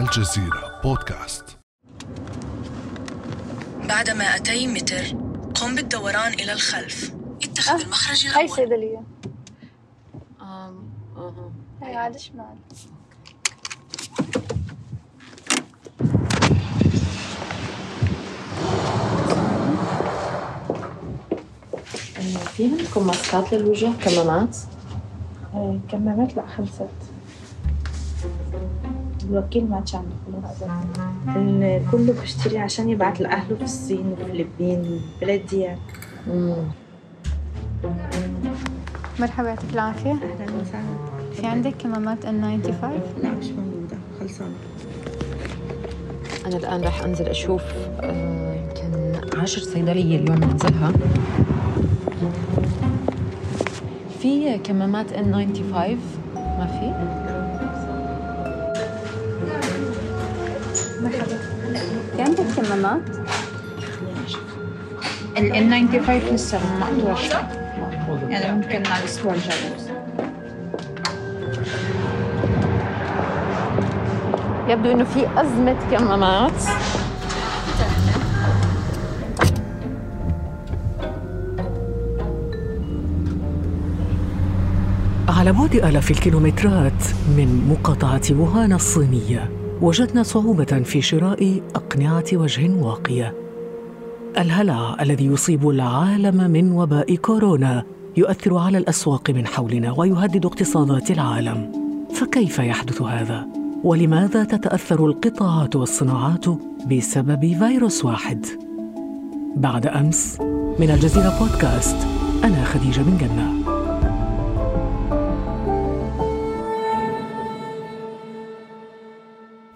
[0.00, 1.44] الجزيرة بودكاست.
[3.88, 5.16] بعد 200 متر
[5.54, 7.12] قم بالدوران إلى الخلف.
[7.42, 8.56] اتخذ المخرج هاي الأول.
[8.56, 9.02] صيدلية
[10.40, 11.52] آم، أها.
[11.82, 12.56] هاي على شمال
[22.56, 24.56] في عندكم ماسكات للوجه؟ كمامات؟
[25.54, 26.88] هاي كمامات لا خلصت
[29.30, 30.62] الوكيل ما كان خلص
[31.36, 35.78] إن كله بشتري عشان يبعت لأهله في الصين والفلبين بلديات
[36.26, 36.54] مم.
[39.20, 40.10] مرحبا يعطيك العافية.
[40.12, 41.32] أهلا وسهلا.
[41.32, 42.84] في عندك كمامات N95
[43.22, 43.96] لا مش موجودة.
[44.20, 44.54] خلصانة.
[46.46, 47.62] أنا الآن راح أنزل أشوف
[48.00, 50.92] آه، يمكن عشر صيدلية اليوم بنزلها
[54.20, 55.96] في كمامات N95
[56.36, 57.17] ما في؟
[62.78, 63.02] كمامات
[65.36, 67.40] ال N95 لسه مقطوع شوي
[68.30, 69.56] يعني ممكن مع الأسبوع الجاي.
[74.68, 76.62] يبدو إنه في أزمة كمامات
[85.28, 87.02] على بعد آلاف الكيلومترات
[87.36, 89.57] من مقاطعة ووهان الصينية.
[89.82, 93.34] وجدنا صعوبة في شراء أقنعة وجه واقية
[94.38, 97.84] الهلع الذي يصيب العالم من وباء كورونا
[98.16, 101.72] يؤثر على الأسواق من حولنا ويهدد اقتصادات العالم
[102.14, 103.46] فكيف يحدث هذا؟
[103.84, 106.44] ولماذا تتأثر القطاعات والصناعات
[106.90, 108.46] بسبب فيروس واحد؟
[109.56, 110.40] بعد أمس
[110.78, 111.96] من الجزيرة بودكاست
[112.44, 113.77] أنا خديجة بن جنة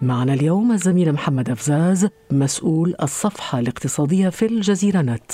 [0.03, 5.31] معنا اليوم الزميل محمد أفزاز مسؤول الصفحة الاقتصادية في الجزيرة نت.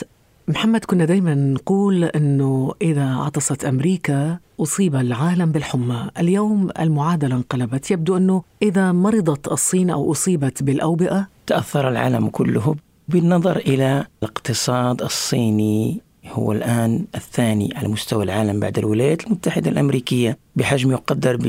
[0.48, 6.10] محمد كنا دايما نقول أنه إذا عطست أمريكا أصيب العالم بالحمى.
[6.20, 7.92] اليوم المعادلة انقلبت.
[7.92, 12.76] يبدو أنه إذا مرضت الصين أو أصيبت بالأوبئة تأثر العالم كله.
[13.08, 20.92] بالنظر إلى الاقتصاد الصيني هو الآن الثاني على مستوى العالم بعد الولايات المتحدة الأمريكية بحجم
[20.92, 21.48] يقدر ب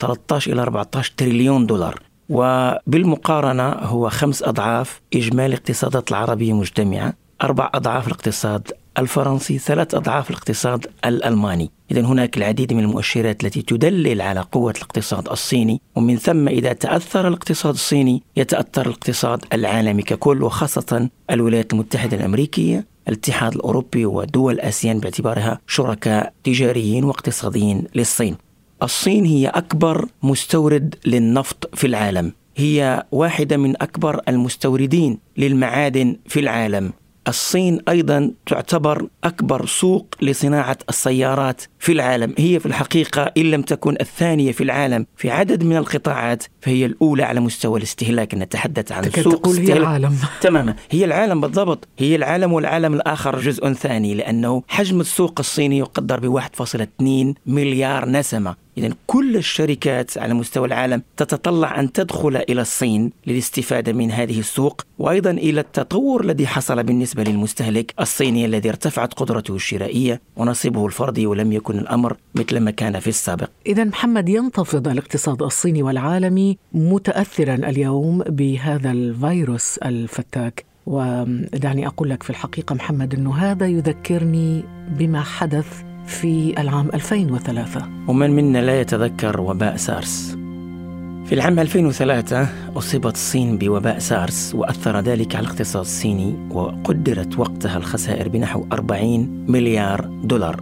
[0.00, 2.07] 13 إلى 14 تريليون دولار.
[2.28, 10.86] وبالمقارنة هو خمس أضعاف إجمالي الاقتصادات العربية مجتمعة أربع أضعاف الاقتصاد الفرنسي ثلاث أضعاف الاقتصاد
[11.04, 11.70] الألماني.
[11.90, 17.28] إذا هناك العديد من المؤشرات التي تدلل على قوة الاقتصاد الصيني ومن ثم إذا تأثر
[17.28, 25.58] الاقتصاد الصيني يتأثر الاقتصاد العالمي ككل وخاصة الولايات المتحدة الأمريكية الاتحاد الأوروبي ودول آسيان باعتبارها
[25.66, 28.36] شركاء تجاريين واقتصاديين للصين.
[28.82, 32.32] الصين هي أكبر مستورد للنفط في العالم.
[32.56, 36.92] هي واحدة من أكبر المستوردين للمعادن في العالم.
[37.28, 43.96] الصين أيضا تعتبر أكبر سوق لصناعة السيارات في العالم، هي في الحقيقة إن لم تكن
[44.00, 49.34] الثانية في العالم في عدد من القطاعات فهي الأولى على مستوى الاستهلاك، نتحدث عن سوق
[49.40, 50.16] تقول هي استهلاك- العالم.
[50.40, 50.74] تماما.
[50.90, 51.88] هي العالم بالضبط.
[51.98, 58.67] هي العالم والعالم الآخر جزء ثاني لأنه حجم السوق الصيني يقدر ب 1.2 مليار نسمة.
[58.78, 64.82] إذا كل الشركات على مستوى العالم تتطلع أن تدخل إلى الصين للاستفادة من هذه السوق
[64.98, 71.52] وأيضا إلى التطور الذي حصل بالنسبة للمستهلك الصيني الذي ارتفعت قدرته الشرائية ونصيبه الفردي ولم
[71.52, 73.50] يكن الأمر مثل ما كان في السابق.
[73.66, 80.64] إذا محمد ينتفض الاقتصاد الصيني والعالمي متأثرا اليوم بهذا الفيروس الفتاك.
[80.86, 84.64] ودعني أقول لك في الحقيقة محمد أنه هذا يذكرني
[84.98, 90.36] بما حدث في العام 2003 ومن منا لا يتذكر وباء سارس.
[91.24, 98.28] في العام 2003 أصيبت الصين بوباء سارس وأثر ذلك على الاقتصاد الصيني وقدرت وقتها الخسائر
[98.28, 100.60] بنحو 40 مليار دولار.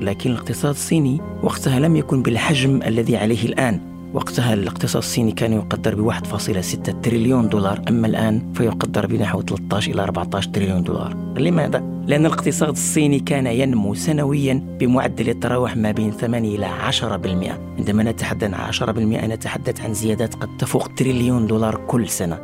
[0.00, 3.95] لكن الاقتصاد الصيني وقتها لم يكن بالحجم الذي عليه الآن.
[4.16, 10.02] وقتها الاقتصاد الصيني كان يقدر ب 1.6 تريليون دولار أما الآن فيقدر بنحو 13 إلى
[10.02, 11.16] 14 تريليون دولار.
[11.38, 18.02] لماذا؟ لأن الاقتصاد الصيني كان ينمو سنويا بمعدل يتراوح ما بين 8 إلى 10% عندما
[18.02, 22.38] نتحدث عن 10% نتحدث عن زيادات قد تفوق تريليون دولار كل سنة.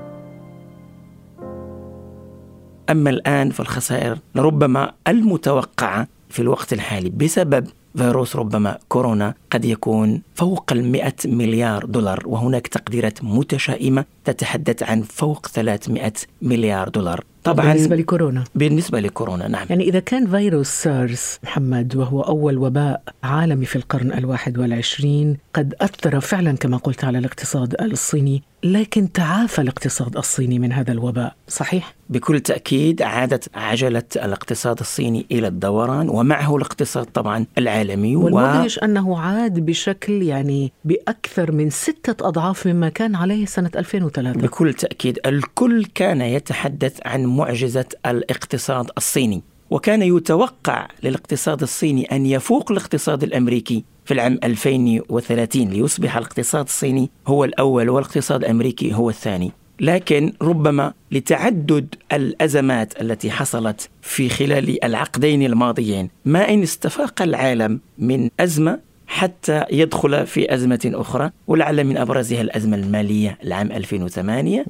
[2.90, 7.66] أما الآن فالخسائر ربما المتوقعة في الوقت الحالي بسبب
[7.96, 15.46] فيروس ربما كورونا قد يكون فوق المئة مليار دولار وهناك تقديرات متشائمة تتحدث عن فوق
[15.46, 16.12] 300
[16.42, 17.24] مليار دولار.
[17.44, 18.44] طبعا بالنسبة لكورونا.
[18.54, 19.66] بالنسبة لكورونا نعم.
[19.70, 25.74] يعني إذا كان فيروس سارس محمد وهو أول وباء عالمي في القرن الواحد والعشرين قد
[25.80, 31.94] أثر فعلا كما قلت على الاقتصاد الصيني لكن تعافى الاقتصاد الصيني من هذا الوباء صحيح؟
[32.12, 38.80] بكل تأكيد عادت عجلة الاقتصاد الصيني إلى الدوران ومعه الاقتصاد طبعا العالمي والمدهش و...
[38.80, 45.18] أنه عاد بشكل يعني بأكثر من ستة أضعاف مما كان عليه سنة 2003 بكل تأكيد
[45.26, 53.84] الكل كان يتحدث عن معجزة الاقتصاد الصيني وكان يتوقع للاقتصاد الصيني أن يفوق الاقتصاد الأمريكي
[54.04, 59.52] في العام 2030 ليصبح الاقتصاد الصيني هو الأول والاقتصاد الأمريكي هو الثاني.
[59.80, 68.30] لكن ربما لتعدد الأزمات التي حصلت في خلال العقدين الماضيين ما إن استفاق العالم من
[68.40, 68.80] أزمة
[69.12, 74.64] حتى يدخل في أزمة أخرى ولعل من أبرزها الأزمة المالية العام 2008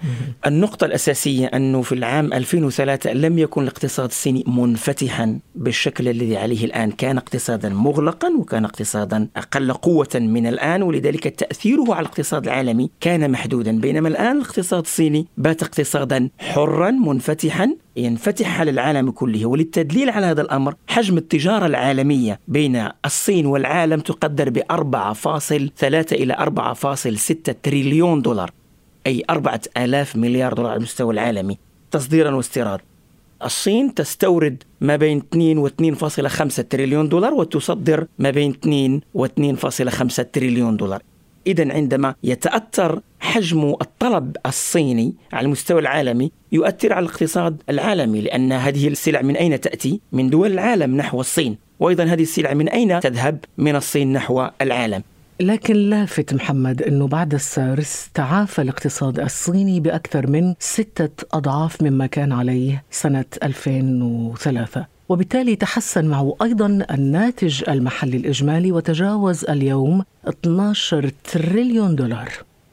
[0.46, 6.90] النقطة الأساسية أنه في العام 2003 لم يكن الاقتصاد الصيني منفتحا بالشكل الذي عليه الآن.
[6.90, 13.30] كان اقتصادا مغلقا وكان اقتصادا أقل قوة من الآن ولذلك تأثيره على الاقتصاد العالمي كان
[13.30, 13.80] محدودا.
[13.80, 19.46] بينما الآن الاقتصاد الصيني بات اقتصادا حرا منفتحا ينفتح على العالم كله.
[19.46, 27.54] وللتدليل على هذا الأمر حجم التجارة العالمية بين الصين والعالم تقدر ب 4.3 إلى 4.6
[27.62, 28.50] تريليون دولار
[29.06, 31.58] أي 4000 مليار دولار على المستوى العالمي.
[31.90, 32.80] تصديرا واستيراد.
[33.44, 40.24] الصين تستورد ما بين 2 و 2.5 تريليون دولار وتصدر ما بين 2 و 2.5
[40.32, 41.02] تريليون دولار.
[41.46, 48.88] إذا عندما يتأثر حجم الطلب الصيني على المستوى العالمي يؤثر على الاقتصاد العالمي لأن هذه
[48.88, 51.56] السلع من أين تأتي؟ من دول العالم نحو الصين.
[51.82, 55.02] وأيضا هذه السلع من أين تذهب؟ من الصين نحو العالم.
[55.40, 62.32] لكن لافت محمد أنه بعد السارس تعافى الاقتصاد الصيني بأكثر من ستة أضعاف مما كان
[62.32, 72.28] عليه سنة 2003 وبالتالي تحسن معه أيضا الناتج المحلي الإجمالي وتجاوز اليوم 12 تريليون دولار.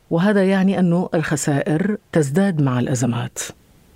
[0.09, 3.39] وهذا يعني أنه الخسائر تزداد مع الأزمات.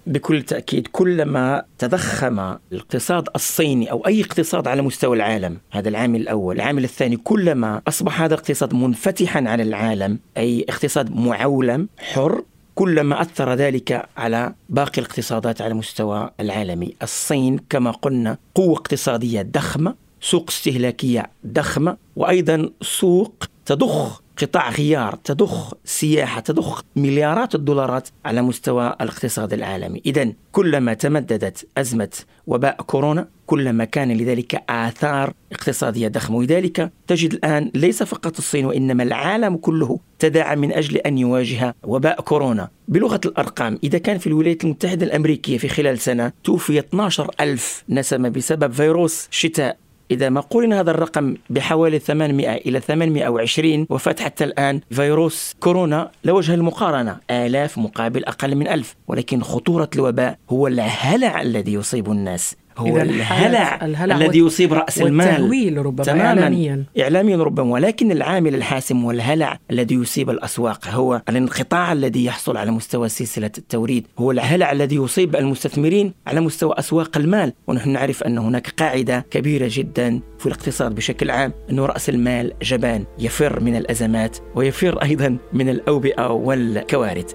[0.07, 6.55] بكل تأكيد كلما تضخم الاقتصاد الصيني أو أي اقتصاد على مستوى العالم هذا العامل الأول.
[6.55, 12.44] العامل الثاني كلما أصبح هذا الاقتصاد منفتحا على العالم أي اقتصاد معولم حر
[12.75, 16.95] كلما أثر ذلك على باقي الاقتصادات على المستوى العالمي.
[17.03, 25.74] الصين كما قلنا قوة اقتصادية ضخمة سوق استهلاكية ضخمة وأيضا سوق تضخ قطاع غيار تضخ
[25.85, 30.01] سياحة تضخ مليارات الدولارات على مستوى الاقتصاد العالمي.
[30.06, 32.09] إذا كلما تمددت أزمة
[32.47, 36.38] وباء كورونا كلما كان لذلك آثار اقتصادية ضخمة.
[36.38, 42.21] ولذلك تجد الآن ليس فقط الصين وإنما العالم كله تداعى من أجل أن يواجه وباء
[42.21, 42.69] كورونا.
[42.88, 48.29] بلغة الأرقام إذا كان في الولايات المتحدة الأمريكية في خلال سنة توفي 12 ألف نسمة
[48.29, 49.77] بسبب فيروس شتاء
[50.11, 56.53] إذا ما قرن هذا الرقم بحوالي 800 إلى 820 وفاة حتى الآن فيروس كورونا لوجه
[56.53, 57.17] المقارنة.
[57.31, 58.95] آلاف مقابل أقل من ألف.
[59.07, 62.55] ولكن خطورة الوباء هو الهلع الذي يصيب الناس.
[62.78, 65.78] هو الهلع, الهلع الذي يصيب رأس المال.
[65.86, 66.30] ربما تماما.
[66.30, 66.84] إعلاميا.
[67.00, 67.74] إعلاميا ربما.
[67.74, 70.88] ولكن العامل الحاسم والهلع الذي يصيب الأسواق.
[70.88, 74.08] هو الانقطاع الذي يحصل على مستوى سلسلة التوريد.
[74.20, 77.54] هو الهلع الذي يصيب المستثمرين على مستوى أسواق المال.
[77.68, 83.06] ونحن نعرف أن هناك قاعدة كبيرة جدا في الاقتصاد بشكل عام أن رأس المال جبان
[83.20, 87.34] يفر من الأزمات ويفر أيضا من الأوبئة والكوارث.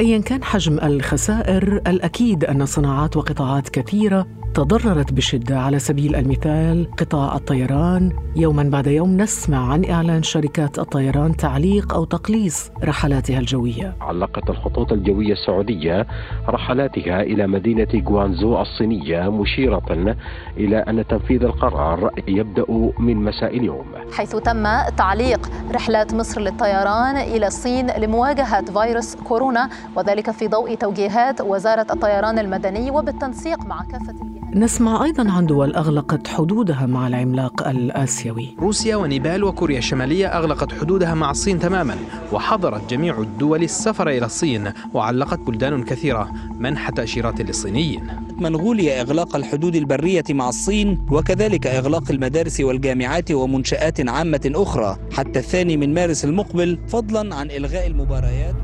[0.00, 7.36] ايا كان حجم الخسائر الأكيد أن صناعات وقطاعات كثيرة تضررت بشدة على سبيل المثال قطاع
[7.36, 13.96] الطيران يوما بعد يوم نسمع عن إعلان شركات الطيران تعليق أو تقليص رحلاتها الجوية.
[14.00, 16.06] علقت الخطوط الجوية السعودية
[16.48, 20.16] رحلاتها إلى مدينة غوانزو الصينية مشيرة
[20.56, 23.86] إلى أن تنفيذ القرار يبدأ من مساء اليوم.
[24.12, 24.64] حيث تم
[24.96, 32.38] تعليق رحلات مصر للطيران إلى الصين لمواجهة فيروس كورونا وذلك في ضوء توجيهات وزارة الطيران
[32.38, 34.39] المدني وبالتنسيق مع كافة الجهات.
[34.54, 38.56] نسمع أيضا عن دول أغلقت حدودها مع العملاق الآسيوي.
[38.58, 41.96] روسيا ونيبال وكوريا الشمالية أغلقت حدودها مع الصين تماما
[42.32, 48.06] وحظرت جميع الدول السفر إلى الصين وعلقت بلدان كثيرة منح تأشيرات للصينيين.
[48.38, 55.76] منغوليا إغلاق الحدود البرية مع الصين وكذلك إغلاق المدارس والجامعات ومنشآت عامة أخرى حتى الثاني
[55.76, 58.54] من مارس المقبل فضلا عن إلغاء المباريات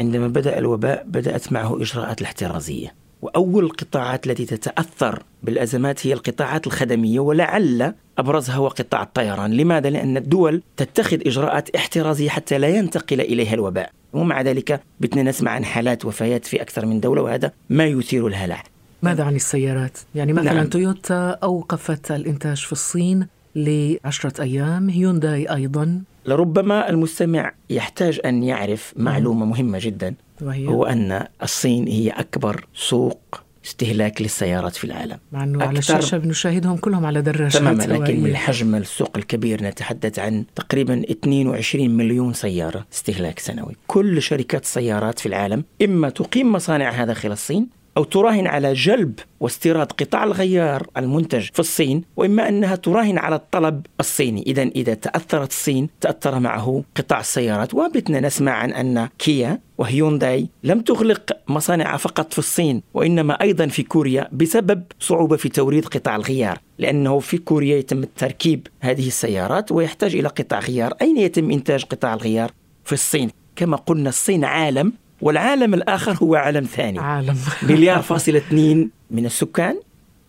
[0.00, 7.20] عندما بدأ الوباء بدأت معه إجراءات الاحترازية وأول القطاعات التي تتأثر بالأزمات هي القطاعات الخدمية
[7.20, 13.54] ولعل أبرزها هو قطاع الطيران لماذا؟ لأن الدول تتخذ إجراءات احترازية حتى لا ينتقل إليها
[13.54, 18.26] الوباء ومع ذلك بدنا نسمع عن حالات وفيات في أكثر من دولة وهذا ما يثير
[18.26, 18.62] الهلع
[19.02, 20.66] ماذا عن السيارات؟ يعني مثلا نعم.
[20.66, 23.26] تويوتا أوقفت الإنتاج في الصين
[23.56, 31.26] لعشرة أيام هيونداي أيضا لربما المستمع يحتاج أن يعرف معلومة مهمة جدا وهي؟ هو أن
[31.42, 35.18] الصين هي أكبر سوق استهلاك للسيارات في العالم.
[35.32, 38.22] مع أنه على الشاشة بنشاهدهم كلهم على دراجات تماما لكن.
[38.22, 43.76] من حجم السوق الكبير نتحدث عن تقريبا 22 مليون سيارة استهلاك سنوي.
[43.86, 49.92] كل شركات السيارات في العالم إما تقيم مصانعها داخل الصين أو تراهن على جلب واستيراد
[49.92, 54.42] قطع الغيار المنتج في الصين وإما أنها تراهن على الطلب الصيني.
[54.42, 57.74] إذا إذا تأثرت الصين تأثر معه قطاع السيارات.
[57.74, 63.82] وبتنا نسمع عن أن كيا وهيونداي لم تغلق مصانعها فقط في الصين وإنما أيضا في
[63.82, 70.16] كوريا بسبب صعوبة في توريد قطع الغيار لأنه في كوريا يتم تركيب هذه السيارات ويحتاج
[70.16, 70.94] إلى قطع غيار.
[71.02, 72.52] أين يتم إنتاج قطع الغيار؟
[72.84, 76.98] في الصين؟ كما قلنا الصين عالم والعالم الآخر هو عالم ثاني.
[76.98, 77.36] عالم.
[77.68, 79.80] مليار فاصلة اثنين من السكان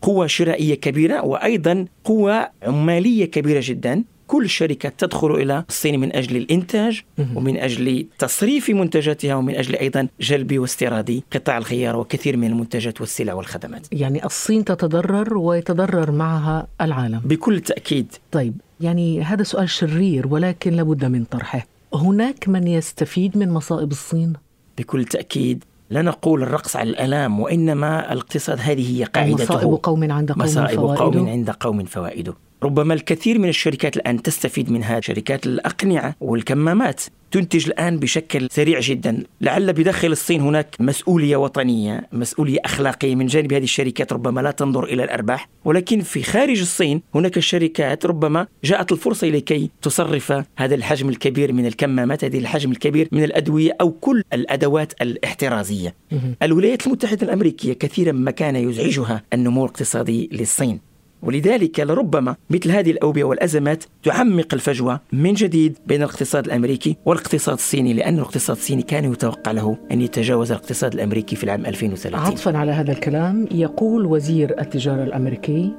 [0.01, 4.03] قوة شرائية كبيرة وأيضا قوة عمالية كبيرة جدا.
[4.27, 7.01] كل الشركات تدخل إلى الصين من أجل الإنتاج
[7.35, 13.33] ومن أجل تصريف منتجاتها ومن أجل أيضا جلب واستيراد قطع الغيار وكثير من المنتجات والسلع
[13.33, 13.87] والخدمات.
[13.91, 17.21] يعني الصين تتضرر ويتضرر معها العالم.
[17.25, 18.13] بكل تأكيد.
[18.31, 21.65] طيب يعني هذا سؤال شرير ولكن لابد من طرحه.
[21.93, 24.33] هناك من يستفيد من مصائب الصين؟
[24.81, 29.43] بكل تأكيد لا نقول الرقص على الألام وإنما الاقتصاد هذه هي قاعدته.
[29.43, 34.71] مصائب قوم عند قوم مصائب قوم عند قوم فوائد ربما الكثير من الشركات الآن تستفيد
[34.71, 37.01] من هذه شركات الأقنعة والكمامات.
[37.31, 39.23] تنتج الآن بشكل سريع جدا.
[39.41, 44.83] لعل بداخل الصين هناك مسؤولية وطنية مسؤولية أخلاقية من جانب هذه الشركات ربما لا تنظر
[44.83, 45.49] إلى الأرباح.
[45.65, 51.65] ولكن في خارج الصين هناك شركات ربما جاءت الفرصة لكي تصرف هذا الحجم الكبير من
[51.65, 55.95] الكمامات هذه الحجم الكبير من الأدوية أو كل الأدوات الاحترازية.
[56.43, 60.90] الولايات المتحدة الأمريكية كثيرا ما كان يزعجها النمو الاقتصادي للصين.
[61.21, 67.93] ولذلك لربما مثل هذه الأوبئة والأزمات تعمق الفجوة من جديد بين الاقتصاد الأمريكي والاقتصاد الصيني
[67.93, 72.71] لأن الاقتصاد الصيني كان يتوقع له أن يتجاوز الاقتصاد الأمريكي في العام 2030 عطفا على
[72.71, 75.71] هذا الكلام يقول وزير التجارة الأمريكي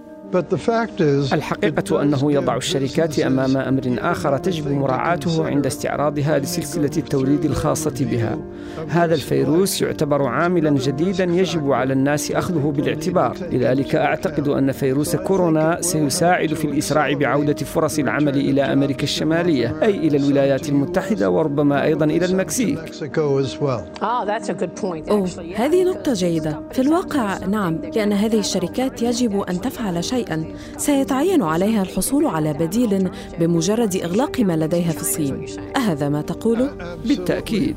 [1.33, 8.39] الحقيقة أنه يضع الشركات أمام أمر آخر تجب مراعاته عند استعراضها لسلسلة التوريد الخاصة بها.
[8.89, 13.37] هذا الفيروس يعتبر عاملا جديدا يجب على الناس أخذه بالاعتبار.
[13.53, 19.97] لذلك أعتقد أن فيروس كورونا سيساعد في الإسراع بعودة فرص العمل إلى أمريكا الشمالية أي
[19.97, 22.79] إلى الولايات المتحدة وربما أيضا إلى المكسيك.
[25.11, 26.61] أوه هذه نقطة جيدة.
[26.73, 30.55] في الواقع نعم لأن هذه الشركات يجب أن تفعل شيئا.
[30.77, 33.11] سيتعين عليها الحصول على بديل
[33.41, 35.47] بمجرد إغلاق ما لديها في الصين.
[35.77, 37.77] أهذا ما تقوله؟ بالتأكيد.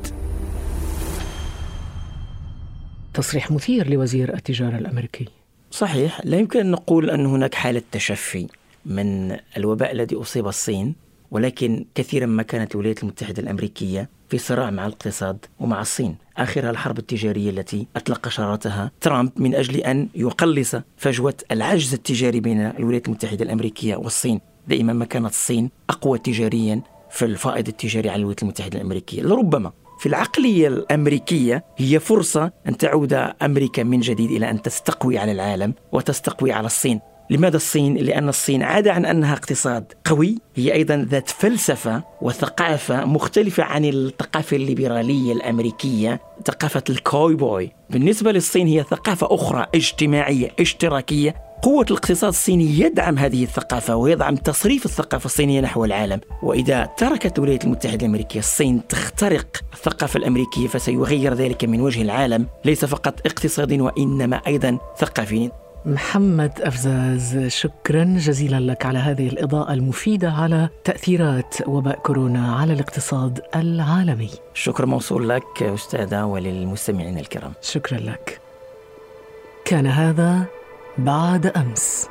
[3.13, 5.25] تصريح مثير لوزير التجارة الأمريكي.
[5.71, 6.21] صحيح.
[6.23, 8.47] لا يمكن أن نقول أن هناك حالة تشفي
[8.85, 10.95] من الوباء الذي أصيب الصين.
[11.31, 16.15] ولكن كثيرا ما كانت الولايات المتحدة الأمريكية في صراع مع الاقتصاد ومع الصين.
[16.37, 22.61] آخرها الحرب التجارية التي أطلق شرارتها ترامب من أجل أن يقلص فجوة العجز التجاري بين
[22.61, 24.41] الولايات المتحدة الأمريكية والصين.
[24.67, 29.21] دائما ما كانت الصين أقوى تجاريا في الفائض التجاري على الولايات المتحدة الأمريكية.
[29.21, 35.31] لربما في العقلية الأمريكية هي فرصة أن تعود أمريكا من جديد إلى أن تستقوي على
[35.31, 36.99] العالم وتستقوي على الصين.
[37.29, 43.63] لماذا الصين؟ لأن الصين عدا عن أنها اقتصاد قوي هي أيضا ذات فلسفة وثقافة مختلفة
[43.63, 51.45] عن الثقافة الليبرالية الأمريكية ثقافة الكوي بوي بالنسبة للصين هي ثقافة أخرى اجتماعية اشتراكية.
[51.61, 56.19] قوة الاقتصاد الصيني يدعم هذه الثقافة ويدعم تصريف الثقافة الصينية نحو العالم.
[56.43, 62.47] وإذا تركت الولايات المتحدة الأمريكية الصين تخترق الثقافة الأمريكية فسيغير ذلك من وجه العالم.
[62.65, 65.51] ليس فقط اقتصادي وإنما أيضا ثقافي
[65.85, 73.41] محمد أفزاز شكرا جزيلا لك على هذه الإضاءة المفيدة على تأثيرات وباء كورونا على الاقتصاد
[73.55, 74.29] العالمي.
[74.53, 77.53] الشكر موصول لك أستاذة وللمستمعين الكرام.
[77.61, 78.39] شكرا لك.
[79.65, 80.45] كان هذا
[80.97, 82.07] بعد أمس.